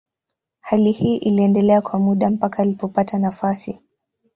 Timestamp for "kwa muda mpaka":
1.81-2.63